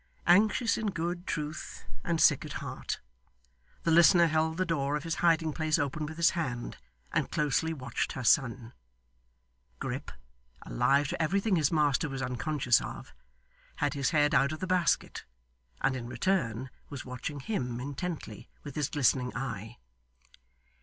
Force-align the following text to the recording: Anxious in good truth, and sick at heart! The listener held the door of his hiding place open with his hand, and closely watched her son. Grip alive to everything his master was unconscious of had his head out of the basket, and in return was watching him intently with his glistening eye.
Anxious 0.25 0.79
in 0.79 0.87
good 0.87 1.27
truth, 1.27 1.85
and 2.03 2.19
sick 2.19 2.43
at 2.43 2.53
heart! 2.53 2.99
The 3.83 3.91
listener 3.91 4.25
held 4.25 4.57
the 4.57 4.65
door 4.65 4.95
of 4.95 5.03
his 5.03 5.13
hiding 5.21 5.53
place 5.53 5.77
open 5.77 6.07
with 6.07 6.17
his 6.17 6.31
hand, 6.31 6.77
and 7.11 7.29
closely 7.29 7.71
watched 7.71 8.13
her 8.13 8.23
son. 8.23 8.73
Grip 9.77 10.09
alive 10.63 11.09
to 11.09 11.21
everything 11.21 11.55
his 11.55 11.71
master 11.71 12.09
was 12.09 12.23
unconscious 12.23 12.81
of 12.81 13.13
had 13.75 13.93
his 13.93 14.09
head 14.09 14.33
out 14.33 14.51
of 14.51 14.59
the 14.59 14.65
basket, 14.65 15.23
and 15.81 15.95
in 15.95 16.07
return 16.07 16.71
was 16.89 17.05
watching 17.05 17.39
him 17.39 17.79
intently 17.79 18.49
with 18.63 18.73
his 18.75 18.89
glistening 18.89 19.31
eye. 19.37 19.77